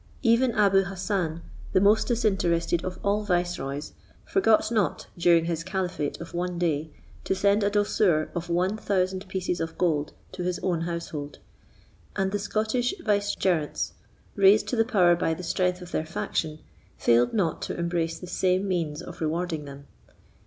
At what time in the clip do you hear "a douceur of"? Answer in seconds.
7.61-8.49